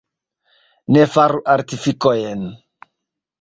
[0.95, 2.49] Ne faru artifikojn.